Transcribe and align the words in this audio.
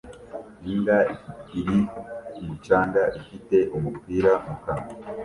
Imbwa 0.69 0.97
iri 1.59 1.77
ku 2.33 2.39
mucanga 2.47 3.01
ifite 3.19 3.57
umupira 3.77 4.31
mu 4.45 4.55
kanwa 4.63 4.89